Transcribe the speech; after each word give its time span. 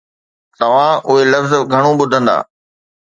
توهان 0.59 0.93
اهي 1.07 1.23
لفظ 1.33 1.51
گهڻو 1.71 1.91
ٻڌندا 1.99 2.37